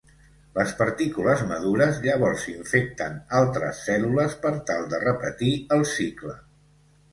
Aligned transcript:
Les 0.53 0.71
partícules 0.77 1.43
madures 1.51 1.99
llavors 2.05 2.47
infecten 2.53 3.19
altres 3.41 3.83
cèl·lules 3.91 4.41
per 4.49 4.55
tal 4.73 4.91
de 4.95 5.05
repetir 5.07 5.55
el 5.79 5.89
cicle. 5.95 6.37